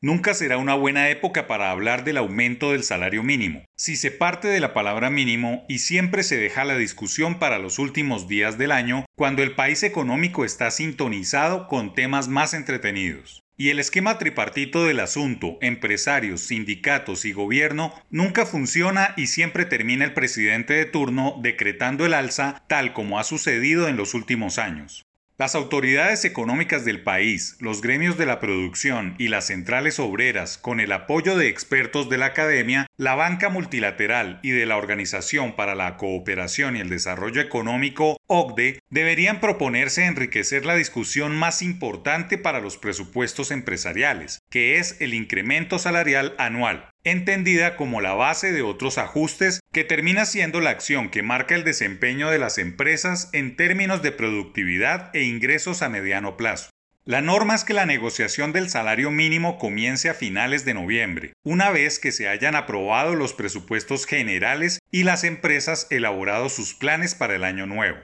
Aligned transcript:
Nunca 0.00 0.32
será 0.32 0.58
una 0.58 0.74
buena 0.74 1.08
época 1.10 1.48
para 1.48 1.72
hablar 1.72 2.04
del 2.04 2.18
aumento 2.18 2.70
del 2.70 2.84
salario 2.84 3.24
mínimo, 3.24 3.64
si 3.76 3.96
se 3.96 4.12
parte 4.12 4.46
de 4.46 4.60
la 4.60 4.72
palabra 4.72 5.10
mínimo 5.10 5.64
y 5.68 5.80
siempre 5.80 6.22
se 6.22 6.36
deja 6.36 6.64
la 6.64 6.76
discusión 6.76 7.40
para 7.40 7.58
los 7.58 7.80
últimos 7.80 8.28
días 8.28 8.58
del 8.58 8.70
año, 8.70 9.06
cuando 9.16 9.42
el 9.42 9.56
país 9.56 9.82
económico 9.82 10.44
está 10.44 10.70
sintonizado 10.70 11.66
con 11.66 11.94
temas 11.94 12.28
más 12.28 12.54
entretenidos. 12.54 13.42
Y 13.56 13.70
el 13.70 13.80
esquema 13.80 14.18
tripartito 14.18 14.84
del 14.84 15.00
asunto, 15.00 15.58
empresarios, 15.60 16.42
sindicatos 16.42 17.24
y 17.24 17.32
gobierno, 17.32 17.92
nunca 18.08 18.46
funciona 18.46 19.14
y 19.16 19.26
siempre 19.26 19.64
termina 19.64 20.04
el 20.04 20.14
presidente 20.14 20.74
de 20.74 20.84
turno 20.84 21.40
decretando 21.42 22.06
el 22.06 22.14
alza 22.14 22.62
tal 22.68 22.92
como 22.92 23.18
ha 23.18 23.24
sucedido 23.24 23.88
en 23.88 23.96
los 23.96 24.14
últimos 24.14 24.60
años. 24.60 25.07
Las 25.40 25.54
autoridades 25.54 26.24
económicas 26.24 26.84
del 26.84 27.04
país, 27.04 27.56
los 27.60 27.80
gremios 27.80 28.18
de 28.18 28.26
la 28.26 28.40
producción 28.40 29.14
y 29.18 29.28
las 29.28 29.46
centrales 29.46 30.00
obreras, 30.00 30.58
con 30.58 30.80
el 30.80 30.90
apoyo 30.90 31.36
de 31.36 31.46
expertos 31.46 32.08
de 32.08 32.18
la 32.18 32.26
academia, 32.26 32.88
la 32.96 33.14
banca 33.14 33.48
multilateral 33.48 34.40
y 34.42 34.50
de 34.50 34.66
la 34.66 34.76
Organización 34.76 35.54
para 35.54 35.76
la 35.76 35.96
Cooperación 35.96 36.74
y 36.74 36.80
el 36.80 36.88
Desarrollo 36.88 37.40
Económico, 37.40 38.16
OCDE, 38.26 38.80
deberían 38.90 39.38
proponerse 39.38 40.06
enriquecer 40.06 40.66
la 40.66 40.74
discusión 40.74 41.36
más 41.36 41.62
importante 41.62 42.36
para 42.36 42.58
los 42.58 42.76
presupuestos 42.76 43.52
empresariales, 43.52 44.40
que 44.50 44.78
es 44.78 45.00
el 45.00 45.14
incremento 45.14 45.78
salarial 45.78 46.34
anual 46.38 46.88
entendida 47.10 47.76
como 47.76 48.00
la 48.00 48.14
base 48.14 48.52
de 48.52 48.62
otros 48.62 48.98
ajustes 48.98 49.60
que 49.72 49.84
termina 49.84 50.26
siendo 50.26 50.60
la 50.60 50.70
acción 50.70 51.10
que 51.10 51.22
marca 51.22 51.54
el 51.54 51.64
desempeño 51.64 52.30
de 52.30 52.38
las 52.38 52.58
empresas 52.58 53.30
en 53.32 53.56
términos 53.56 54.02
de 54.02 54.12
productividad 54.12 55.14
e 55.14 55.22
ingresos 55.24 55.82
a 55.82 55.88
mediano 55.88 56.36
plazo. 56.36 56.70
La 57.04 57.22
norma 57.22 57.54
es 57.54 57.64
que 57.64 57.72
la 57.72 57.86
negociación 57.86 58.52
del 58.52 58.68
salario 58.68 59.10
mínimo 59.10 59.58
comience 59.58 60.10
a 60.10 60.14
finales 60.14 60.66
de 60.66 60.74
noviembre, 60.74 61.32
una 61.42 61.70
vez 61.70 61.98
que 61.98 62.12
se 62.12 62.28
hayan 62.28 62.54
aprobado 62.54 63.14
los 63.14 63.32
presupuestos 63.32 64.04
generales 64.04 64.78
y 64.90 65.04
las 65.04 65.24
empresas 65.24 65.86
elaborado 65.88 66.50
sus 66.50 66.74
planes 66.74 67.14
para 67.14 67.34
el 67.34 67.44
año 67.44 67.66
nuevo. 67.66 67.98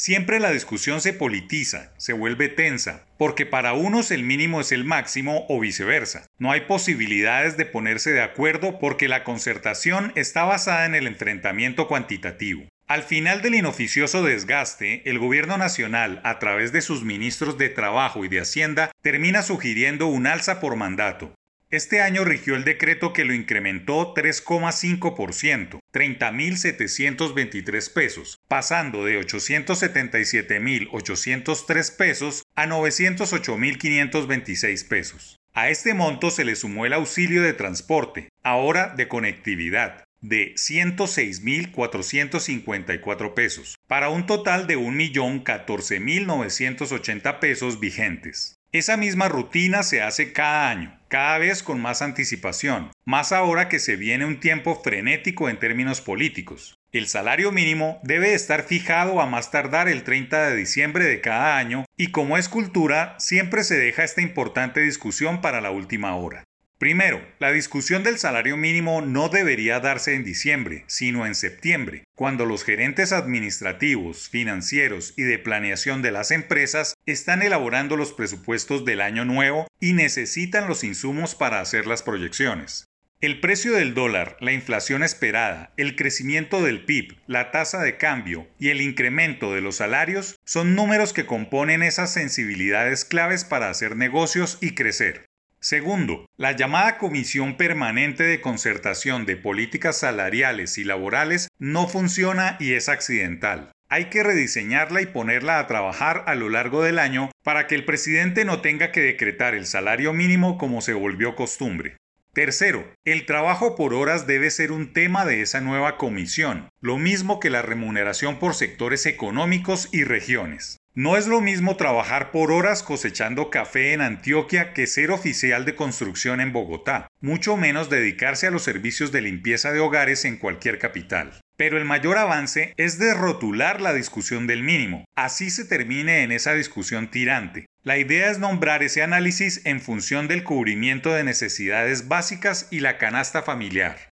Siempre 0.00 0.40
la 0.40 0.50
discusión 0.50 1.02
se 1.02 1.12
politiza, 1.12 1.92
se 1.98 2.14
vuelve 2.14 2.48
tensa, 2.48 3.04
porque 3.18 3.44
para 3.44 3.74
unos 3.74 4.10
el 4.10 4.22
mínimo 4.22 4.62
es 4.62 4.72
el 4.72 4.82
máximo 4.82 5.44
o 5.50 5.60
viceversa. 5.60 6.26
No 6.38 6.52
hay 6.52 6.62
posibilidades 6.62 7.58
de 7.58 7.66
ponerse 7.66 8.10
de 8.10 8.22
acuerdo 8.22 8.78
porque 8.78 9.08
la 9.08 9.24
concertación 9.24 10.14
está 10.16 10.44
basada 10.44 10.86
en 10.86 10.94
el 10.94 11.06
enfrentamiento 11.06 11.86
cuantitativo. 11.86 12.66
Al 12.86 13.02
final 13.02 13.42
del 13.42 13.56
inoficioso 13.56 14.22
desgaste, 14.22 15.02
el 15.04 15.18
gobierno 15.18 15.58
nacional, 15.58 16.22
a 16.24 16.38
través 16.38 16.72
de 16.72 16.80
sus 16.80 17.04
ministros 17.04 17.58
de 17.58 17.68
Trabajo 17.68 18.24
y 18.24 18.28
de 18.28 18.40
Hacienda, 18.40 18.90
termina 19.02 19.42
sugiriendo 19.42 20.06
un 20.06 20.26
alza 20.26 20.60
por 20.60 20.76
mandato, 20.76 21.34
este 21.70 22.00
año 22.00 22.24
rigió 22.24 22.56
el 22.56 22.64
decreto 22.64 23.12
que 23.12 23.24
lo 23.24 23.32
incrementó 23.32 24.12
3,5%, 24.14 25.78
30.723 25.92 27.92
pesos, 27.92 28.40
pasando 28.48 29.04
de 29.04 29.20
877.803 29.20 31.96
pesos 31.96 32.42
a 32.56 32.66
908.526 32.66 34.88
pesos. 34.88 35.36
A 35.52 35.68
este 35.68 35.94
monto 35.94 36.30
se 36.30 36.44
le 36.44 36.54
sumó 36.56 36.86
el 36.86 36.92
auxilio 36.92 37.42
de 37.42 37.52
transporte, 37.52 38.28
ahora 38.42 38.94
de 38.96 39.06
conectividad, 39.08 40.04
de 40.20 40.54
106.454 40.54 43.34
pesos, 43.34 43.76
para 43.86 44.08
un 44.10 44.26
total 44.26 44.66
de 44.66 44.76
1.014.980 44.76 47.38
pesos 47.38 47.78
vigentes. 47.80 48.56
Esa 48.72 48.96
misma 48.96 49.28
rutina 49.28 49.82
se 49.82 50.00
hace 50.02 50.32
cada 50.32 50.70
año, 50.70 50.99
cada 51.10 51.38
vez 51.38 51.64
con 51.64 51.80
más 51.80 52.02
anticipación, 52.02 52.92
más 53.04 53.32
ahora 53.32 53.68
que 53.68 53.80
se 53.80 53.96
viene 53.96 54.24
un 54.24 54.38
tiempo 54.38 54.80
frenético 54.80 55.48
en 55.48 55.58
términos 55.58 56.00
políticos. 56.00 56.78
El 56.92 57.08
salario 57.08 57.50
mínimo 57.50 57.98
debe 58.04 58.32
estar 58.32 58.62
fijado 58.62 59.20
a 59.20 59.26
más 59.26 59.50
tardar 59.50 59.88
el 59.88 60.04
30 60.04 60.50
de 60.50 60.56
diciembre 60.56 61.04
de 61.04 61.20
cada 61.20 61.58
año 61.58 61.84
y 61.96 62.12
como 62.12 62.38
es 62.38 62.48
cultura, 62.48 63.16
siempre 63.18 63.64
se 63.64 63.76
deja 63.76 64.04
esta 64.04 64.22
importante 64.22 64.80
discusión 64.80 65.40
para 65.40 65.60
la 65.60 65.72
última 65.72 66.14
hora. 66.14 66.44
Primero, 66.80 67.20
la 67.38 67.52
discusión 67.52 68.04
del 68.04 68.16
salario 68.16 68.56
mínimo 68.56 69.02
no 69.02 69.28
debería 69.28 69.80
darse 69.80 70.14
en 70.14 70.24
diciembre, 70.24 70.84
sino 70.86 71.26
en 71.26 71.34
septiembre, 71.34 72.04
cuando 72.14 72.46
los 72.46 72.64
gerentes 72.64 73.12
administrativos, 73.12 74.30
financieros 74.30 75.12
y 75.14 75.24
de 75.24 75.38
planeación 75.38 76.00
de 76.00 76.10
las 76.10 76.30
empresas 76.30 76.94
están 77.04 77.42
elaborando 77.42 77.98
los 77.98 78.14
presupuestos 78.14 78.86
del 78.86 79.02
año 79.02 79.26
nuevo 79.26 79.66
y 79.78 79.92
necesitan 79.92 80.68
los 80.68 80.82
insumos 80.82 81.34
para 81.34 81.60
hacer 81.60 81.86
las 81.86 82.02
proyecciones. 82.02 82.86
El 83.20 83.40
precio 83.40 83.74
del 83.74 83.92
dólar, 83.92 84.38
la 84.40 84.52
inflación 84.52 85.02
esperada, 85.02 85.74
el 85.76 85.96
crecimiento 85.96 86.62
del 86.62 86.86
PIB, 86.86 87.18
la 87.26 87.50
tasa 87.50 87.82
de 87.82 87.98
cambio 87.98 88.48
y 88.58 88.70
el 88.70 88.80
incremento 88.80 89.52
de 89.52 89.60
los 89.60 89.76
salarios 89.76 90.40
son 90.46 90.74
números 90.74 91.12
que 91.12 91.26
componen 91.26 91.82
esas 91.82 92.10
sensibilidades 92.10 93.04
claves 93.04 93.44
para 93.44 93.68
hacer 93.68 93.96
negocios 93.96 94.56
y 94.62 94.74
crecer. 94.74 95.29
Segundo, 95.62 96.24
la 96.38 96.52
llamada 96.52 96.96
Comisión 96.96 97.58
Permanente 97.58 98.22
de 98.22 98.40
Concertación 98.40 99.26
de 99.26 99.36
Políticas 99.36 99.98
Salariales 99.98 100.78
y 100.78 100.84
Laborales 100.84 101.48
no 101.58 101.86
funciona 101.86 102.56
y 102.58 102.72
es 102.72 102.88
accidental. 102.88 103.70
Hay 103.90 104.06
que 104.06 104.22
rediseñarla 104.22 105.02
y 105.02 105.06
ponerla 105.06 105.58
a 105.58 105.66
trabajar 105.66 106.24
a 106.26 106.34
lo 106.34 106.48
largo 106.48 106.82
del 106.82 106.98
año 106.98 107.30
para 107.44 107.66
que 107.66 107.74
el 107.74 107.84
presidente 107.84 108.46
no 108.46 108.62
tenga 108.62 108.90
que 108.90 109.02
decretar 109.02 109.54
el 109.54 109.66
salario 109.66 110.14
mínimo 110.14 110.56
como 110.56 110.80
se 110.80 110.94
volvió 110.94 111.36
costumbre. 111.36 111.98
Tercero, 112.32 112.90
el 113.04 113.26
trabajo 113.26 113.76
por 113.76 113.92
horas 113.92 114.26
debe 114.26 114.50
ser 114.50 114.72
un 114.72 114.94
tema 114.94 115.26
de 115.26 115.42
esa 115.42 115.60
nueva 115.60 115.98
comisión, 115.98 116.70
lo 116.80 116.96
mismo 116.96 117.38
que 117.38 117.50
la 117.50 117.60
remuneración 117.60 118.38
por 118.38 118.54
sectores 118.54 119.04
económicos 119.04 119.90
y 119.92 120.04
regiones. 120.04 120.79
No 120.94 121.16
es 121.16 121.28
lo 121.28 121.40
mismo 121.40 121.76
trabajar 121.76 122.32
por 122.32 122.50
horas 122.50 122.82
cosechando 122.82 123.48
café 123.48 123.92
en 123.92 124.00
Antioquia 124.00 124.72
que 124.72 124.88
ser 124.88 125.12
oficial 125.12 125.64
de 125.64 125.76
construcción 125.76 126.40
en 126.40 126.52
Bogotá, 126.52 127.06
mucho 127.20 127.56
menos 127.56 127.88
dedicarse 127.88 128.48
a 128.48 128.50
los 128.50 128.64
servicios 128.64 129.12
de 129.12 129.20
limpieza 129.20 129.70
de 129.70 129.78
hogares 129.78 130.24
en 130.24 130.36
cualquier 130.36 130.80
capital. 130.80 131.40
Pero 131.56 131.78
el 131.78 131.84
mayor 131.84 132.18
avance 132.18 132.74
es 132.76 132.98
derrotular 132.98 133.80
la 133.80 133.92
discusión 133.92 134.48
del 134.48 134.64
mínimo, 134.64 135.04
así 135.14 135.50
se 135.50 135.64
termine 135.64 136.24
en 136.24 136.32
esa 136.32 136.54
discusión 136.54 137.08
tirante. 137.08 137.66
La 137.84 137.96
idea 137.96 138.28
es 138.28 138.40
nombrar 138.40 138.82
ese 138.82 139.04
análisis 139.04 139.64
en 139.66 139.80
función 139.80 140.26
del 140.26 140.42
cubrimiento 140.42 141.12
de 141.12 141.22
necesidades 141.22 142.08
básicas 142.08 142.66
y 142.72 142.80
la 142.80 142.98
canasta 142.98 143.42
familiar. 143.42 144.10